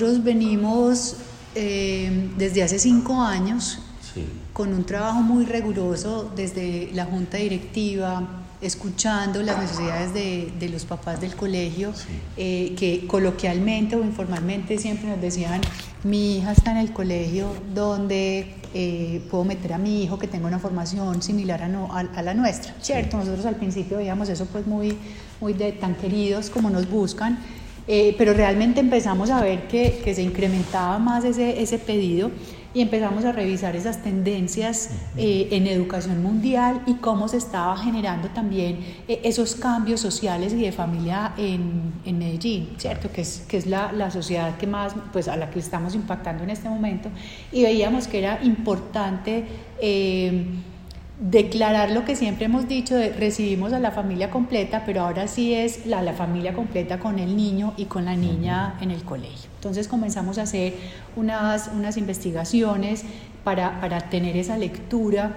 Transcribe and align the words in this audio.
nosotros 0.00 0.24
venimos 0.24 1.16
eh, 1.54 2.30
desde 2.38 2.62
hace 2.62 2.78
cinco 2.78 3.20
años 3.20 3.80
con 4.54 4.72
un 4.72 4.84
trabajo 4.84 5.20
muy 5.20 5.44
riguroso 5.44 6.32
desde 6.34 6.88
la 6.94 7.04
junta 7.04 7.36
directiva, 7.36 8.26
escuchando 8.62 9.42
las 9.42 9.58
necesidades 9.58 10.14
de, 10.14 10.52
de 10.58 10.68
los 10.70 10.86
papás 10.86 11.20
del 11.20 11.36
colegio, 11.36 11.92
eh, 12.38 12.74
que 12.78 13.06
coloquialmente 13.06 13.94
o 13.94 14.02
informalmente 14.02 14.78
siempre 14.78 15.10
nos 15.10 15.20
decían, 15.20 15.60
mi 16.02 16.38
hija 16.38 16.52
está 16.52 16.70
en 16.70 16.78
el 16.78 16.92
colegio 16.94 17.52
donde 17.74 18.54
eh, 18.72 19.22
puedo 19.30 19.44
meter 19.44 19.74
a 19.74 19.78
mi 19.78 20.02
hijo 20.02 20.18
que 20.18 20.28
tenga 20.28 20.46
una 20.46 20.58
formación 20.58 21.20
similar 21.22 21.62
a, 21.62 21.68
no, 21.68 21.94
a, 21.94 22.22
la 22.22 22.32
nuestra, 22.32 22.74
¿cierto? 22.80 23.18
Nosotros 23.18 23.44
al 23.44 23.56
principio 23.56 23.98
veíamos 23.98 24.30
eso 24.30 24.46
pues 24.46 24.66
muy, 24.66 24.96
muy 25.42 25.52
de 25.52 25.72
tan 25.72 25.94
queridos 25.94 26.48
como 26.48 26.70
nos 26.70 26.88
buscan, 26.88 27.38
eh, 27.92 28.14
pero 28.16 28.32
realmente 28.34 28.78
empezamos 28.78 29.30
a 29.30 29.42
ver 29.42 29.66
que, 29.66 30.00
que 30.04 30.14
se 30.14 30.22
incrementaba 30.22 31.00
más 31.00 31.24
ese, 31.24 31.60
ese 31.60 31.76
pedido 31.76 32.30
y 32.72 32.82
empezamos 32.82 33.24
a 33.24 33.32
revisar 33.32 33.74
esas 33.74 34.00
tendencias 34.00 34.90
eh, 35.16 35.48
en 35.50 35.66
educación 35.66 36.22
mundial 36.22 36.82
y 36.86 36.94
cómo 36.94 37.26
se 37.26 37.38
estaba 37.38 37.76
generando 37.76 38.28
también 38.28 38.78
eh, 39.08 39.22
esos 39.24 39.56
cambios 39.56 39.98
sociales 39.98 40.52
y 40.52 40.62
de 40.62 40.70
familia 40.70 41.32
en, 41.36 41.92
en 42.04 42.18
Medellín, 42.18 42.68
¿cierto? 42.76 43.10
Que 43.10 43.22
es, 43.22 43.44
que 43.48 43.56
es 43.56 43.66
la, 43.66 43.90
la, 43.90 44.12
sociedad 44.12 44.56
que 44.56 44.68
más, 44.68 44.94
pues 45.12 45.26
a 45.26 45.36
la 45.36 45.50
que 45.50 45.58
estamos 45.58 45.96
impactando 45.96 46.44
en 46.44 46.50
este 46.50 46.68
momento. 46.68 47.08
Y 47.50 47.64
veíamos 47.64 48.06
que 48.06 48.18
era 48.20 48.40
importante 48.44 49.46
eh, 49.80 50.44
declarar 51.20 51.90
lo 51.90 52.04
que 52.04 52.16
siempre 52.16 52.46
hemos 52.46 52.66
dicho, 52.66 52.96
de 52.96 53.12
recibimos 53.12 53.74
a 53.74 53.78
la 53.78 53.90
familia 53.90 54.30
completa, 54.30 54.84
pero 54.86 55.02
ahora 55.02 55.28
sí 55.28 55.54
es 55.54 55.84
la, 55.84 56.00
la 56.02 56.14
familia 56.14 56.54
completa 56.54 56.98
con 56.98 57.18
el 57.18 57.36
niño 57.36 57.74
y 57.76 57.84
con 57.84 58.06
la 58.06 58.16
niña 58.16 58.76
en 58.80 58.90
el 58.90 59.02
colegio. 59.02 59.50
Entonces 59.56 59.86
comenzamos 59.86 60.38
a 60.38 60.42
hacer 60.42 60.74
unas, 61.16 61.70
unas 61.74 61.98
investigaciones 61.98 63.04
para, 63.44 63.80
para 63.82 64.08
tener 64.08 64.36
esa 64.36 64.56
lectura 64.56 65.36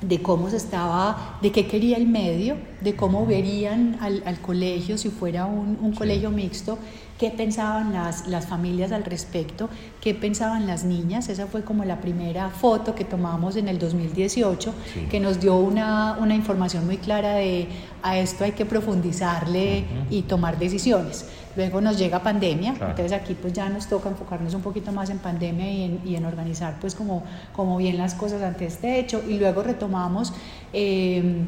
de 0.00 0.22
cómo 0.22 0.48
se 0.50 0.56
estaba, 0.56 1.38
de 1.42 1.52
qué 1.52 1.66
quería 1.66 1.96
el 1.96 2.06
medio, 2.06 2.56
de 2.80 2.96
cómo 2.96 3.26
verían 3.26 3.98
al, 4.00 4.22
al 4.24 4.40
colegio 4.40 4.96
si 4.96 5.10
fuera 5.10 5.46
un, 5.46 5.78
un 5.80 5.92
colegio 5.92 6.30
mixto 6.30 6.78
qué 7.20 7.30
pensaban 7.30 7.92
las, 7.92 8.26
las 8.28 8.46
familias 8.46 8.92
al 8.92 9.04
respecto, 9.04 9.68
qué 10.00 10.14
pensaban 10.14 10.66
las 10.66 10.84
niñas. 10.84 11.28
Esa 11.28 11.46
fue 11.46 11.62
como 11.62 11.84
la 11.84 12.00
primera 12.00 12.48
foto 12.48 12.94
que 12.94 13.04
tomamos 13.04 13.56
en 13.56 13.68
el 13.68 13.78
2018, 13.78 14.72
que 15.10 15.20
nos 15.20 15.38
dio 15.38 15.56
una, 15.56 16.16
una, 16.18 16.34
información 16.34 16.86
muy 16.86 16.96
clara 16.96 17.34
de 17.34 17.68
a 18.02 18.16
esto 18.16 18.44
hay 18.44 18.52
que 18.52 18.64
profundizarle 18.64 19.84
y 20.08 20.22
tomar 20.22 20.58
decisiones. 20.58 21.26
Luego 21.56 21.80
nos 21.80 21.98
llega 21.98 22.22
pandemia, 22.22 22.70
entonces 22.70 23.12
aquí 23.12 23.34
pues 23.34 23.52
ya 23.52 23.68
nos 23.68 23.86
toca 23.86 24.08
enfocarnos 24.08 24.54
un 24.54 24.62
poquito 24.62 24.92
más 24.92 25.10
en 25.10 25.18
pandemia 25.18 25.70
y 25.70 25.82
en, 25.82 26.00
y 26.04 26.14
en 26.14 26.24
organizar 26.24 26.76
pues 26.80 26.94
como, 26.94 27.24
como 27.52 27.76
bien 27.76 27.98
las 27.98 28.14
cosas 28.14 28.42
ante 28.42 28.66
este 28.66 29.00
hecho. 29.00 29.22
Y 29.28 29.38
luego 29.38 29.62
retomamos 29.62 30.32
eh, 30.72 31.42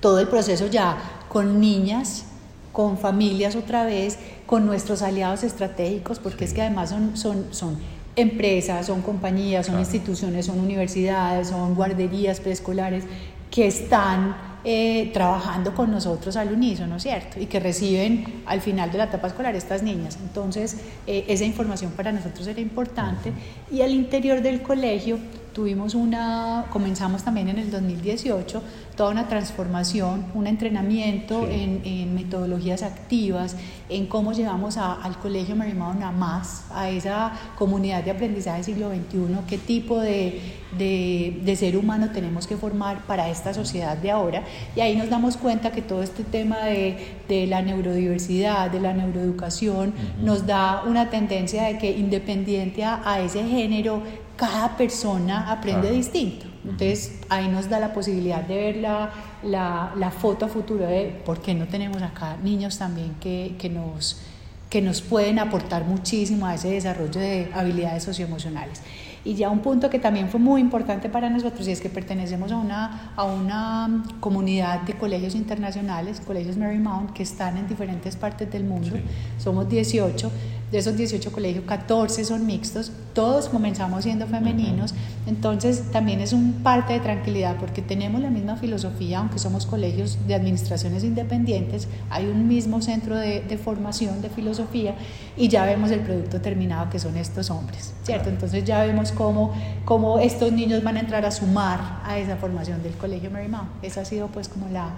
todo 0.00 0.18
el 0.18 0.26
proceso 0.26 0.66
ya 0.66 0.96
con 1.28 1.60
niñas, 1.60 2.24
con 2.72 2.98
familias 2.98 3.54
otra 3.54 3.84
vez, 3.84 4.18
con 4.46 4.66
nuestros 4.66 5.02
aliados 5.02 5.44
estratégicos, 5.44 6.18
porque 6.18 6.44
es 6.44 6.52
que 6.52 6.62
además 6.62 6.90
son, 6.90 7.16
son, 7.16 7.46
son 7.52 7.78
empresas, 8.16 8.86
son 8.86 9.00
compañías, 9.02 9.66
son 9.66 9.78
instituciones, 9.78 10.46
son 10.46 10.58
universidades, 10.60 11.48
son 11.48 11.74
guarderías 11.74 12.40
preescolares 12.40 13.04
que 13.50 13.66
están 13.66 14.53
eh, 14.64 15.10
trabajando 15.12 15.74
con 15.74 15.90
nosotros 15.90 16.36
al 16.36 16.52
unísono, 16.52 16.98
¿cierto? 16.98 17.38
Y 17.38 17.46
que 17.46 17.60
reciben 17.60 18.42
al 18.46 18.60
final 18.62 18.90
de 18.90 18.98
la 18.98 19.04
etapa 19.04 19.28
escolar 19.28 19.54
estas 19.54 19.82
niñas. 19.82 20.18
Entonces, 20.22 20.78
eh, 21.06 21.26
esa 21.28 21.44
información 21.44 21.92
para 21.92 22.12
nosotros 22.12 22.46
era 22.46 22.60
importante. 22.60 23.32
Y 23.70 23.82
al 23.82 23.92
interior 23.92 24.40
del 24.40 24.62
colegio 24.62 25.18
tuvimos 25.54 25.94
una, 25.94 26.66
comenzamos 26.70 27.22
también 27.22 27.48
en 27.48 27.58
el 27.58 27.70
2018, 27.70 28.62
toda 28.96 29.10
una 29.10 29.28
transformación, 29.28 30.26
un 30.34 30.46
entrenamiento 30.46 31.48
en, 31.48 31.80
en, 31.84 32.14
metodologías 32.14 32.82
activas, 32.82 33.56
en 33.88 34.06
cómo 34.06 34.32
llevamos 34.32 34.76
a, 34.76 34.92
al 34.94 35.16
colegio 35.18 35.56
Marimón 35.56 36.02
a 36.02 36.10
más, 36.10 36.66
a 36.74 36.90
esa 36.90 37.32
comunidad 37.56 38.02
de 38.02 38.10
aprendizaje 38.10 38.56
del 38.56 38.64
siglo 38.64 38.90
XXI, 38.90 39.46
qué 39.48 39.58
tipo 39.58 40.00
de, 40.00 40.40
de, 40.76 41.40
de, 41.44 41.56
ser 41.56 41.76
humano 41.76 42.10
tenemos 42.10 42.46
que 42.46 42.56
formar 42.56 43.04
para 43.06 43.30
esta 43.30 43.54
sociedad 43.54 43.96
de 43.96 44.10
ahora. 44.10 44.42
Y 44.74 44.80
ahí 44.80 44.96
nos 44.96 45.08
damos 45.08 45.36
cuenta 45.36 45.70
que 45.70 45.82
todo 45.82 46.02
este 46.02 46.24
tema 46.24 46.58
de, 46.64 46.96
de 47.28 47.46
la 47.46 47.62
neurodiversidad, 47.62 48.70
de 48.70 48.80
la 48.80 48.92
neuroeducación, 48.92 49.90
uh 49.90 49.92
-huh. 49.92 50.24
nos 50.24 50.46
da 50.46 50.82
una 50.84 51.10
tendencia 51.10 51.64
de 51.64 51.78
que 51.78 51.96
independiente 51.96 52.84
a, 52.84 53.00
a 53.08 53.20
ese 53.20 53.44
género, 53.44 54.02
cada 54.36 54.76
persona 54.76 55.50
aprende 55.50 55.90
distinto. 55.90 56.46
Entonces 56.64 57.20
ahí 57.28 57.48
nos 57.48 57.68
da 57.68 57.78
la 57.78 57.92
posibilidad 57.92 58.42
de 58.42 58.54
ver 58.54 58.76
la, 58.76 59.10
la, 59.42 59.92
la, 59.96 60.10
foto 60.10 60.46
a 60.46 60.48
futuro 60.48 60.86
de 60.86 61.20
por 61.24 61.40
qué 61.42 61.54
no 61.54 61.66
tenemos 61.66 62.00
acá 62.02 62.36
niños 62.42 62.78
también 62.78 63.14
que, 63.20 63.54
que, 63.58 63.68
nos, 63.68 64.22
que 64.70 64.80
nos 64.80 65.02
pueden 65.02 65.38
aportar 65.38 65.84
muchísimo 65.84 66.46
a 66.46 66.54
ese 66.54 66.70
desarrollo 66.70 67.20
de 67.20 67.50
habilidades 67.54 68.02
socioemocionales. 68.02 68.80
Y 69.26 69.34
ya 69.34 69.48
un 69.48 69.60
punto 69.60 69.88
que 69.88 69.98
también 69.98 70.28
fue 70.28 70.38
muy 70.38 70.60
importante 70.60 71.08
para 71.08 71.30
nosotros 71.30 71.66
y 71.66 71.70
es 71.70 71.80
que 71.80 71.88
pertenecemos 71.88 72.52
a 72.52 72.58
una, 72.58 73.12
a 73.16 73.24
una 73.24 74.04
comunidad 74.20 74.82
de 74.82 74.92
colegios 74.94 75.34
internacionales, 75.34 76.20
colegios 76.20 76.58
Marymount, 76.58 77.12
que 77.12 77.22
están 77.22 77.56
en 77.56 77.66
diferentes 77.66 78.16
partes 78.16 78.50
del 78.52 78.64
mundo. 78.64 78.90
Sí. 78.96 79.02
Somos 79.38 79.66
18 79.66 80.30
de 80.74 80.80
esos 80.80 80.96
18 80.96 81.30
colegios, 81.30 81.64
14 81.66 82.24
son 82.24 82.46
mixtos, 82.46 82.90
todos 83.12 83.48
comenzamos 83.48 84.02
siendo 84.02 84.26
femeninos, 84.26 84.90
uh 84.90 84.94
-huh. 84.96 85.28
entonces 85.28 85.92
también 85.92 86.20
es 86.20 86.32
un 86.32 86.64
parte 86.64 86.94
de 86.94 87.00
tranquilidad 87.00 87.56
porque 87.60 87.80
tenemos 87.80 88.20
la 88.20 88.28
misma 88.28 88.56
filosofía, 88.56 89.20
aunque 89.20 89.38
somos 89.38 89.66
colegios 89.66 90.18
de 90.26 90.34
administraciones 90.34 91.04
independientes, 91.04 91.86
hay 92.10 92.26
un 92.26 92.48
mismo 92.48 92.82
centro 92.82 93.16
de, 93.16 93.42
de 93.42 93.56
formación 93.56 94.20
de 94.20 94.30
filosofía 94.30 94.96
y 95.36 95.46
ya 95.46 95.64
vemos 95.64 95.92
el 95.92 96.00
producto 96.00 96.40
terminado 96.40 96.90
que 96.90 96.98
son 96.98 97.16
estos 97.16 97.50
hombres, 97.50 97.92
¿cierto? 98.02 98.28
Entonces 98.28 98.64
ya 98.64 98.84
vemos 98.84 99.12
cómo, 99.12 99.52
cómo 99.84 100.18
estos 100.18 100.50
niños 100.50 100.82
van 100.82 100.96
a 100.96 101.00
entrar 101.00 101.24
a 101.24 101.30
sumar 101.30 102.00
a 102.04 102.18
esa 102.18 102.36
formación 102.36 102.82
del 102.82 102.94
colegio 102.94 103.30
Marymount. 103.30 103.68
Esa 103.82 104.00
ha 104.00 104.04
sido 104.04 104.26
pues 104.26 104.48
como 104.48 104.68
la, 104.68 104.90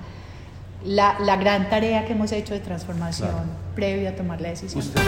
la, 0.86 1.18
la, 1.20 1.36
gran 1.36 1.68
tarea 1.68 2.04
que 2.04 2.12
hemos 2.12 2.32
hecho 2.32 2.54
de 2.54 2.60
transformación 2.60 3.30
claro. 3.30 3.48
previo 3.74 4.08
a 4.08 4.12
tomar 4.12 4.40
la 4.40 4.50
decisión. 4.50 4.80
Usted. 4.80 5.00